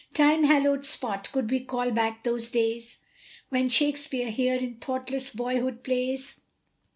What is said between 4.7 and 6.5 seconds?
thoughtless boyhood plays.